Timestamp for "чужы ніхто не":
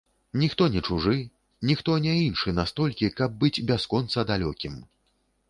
0.87-2.15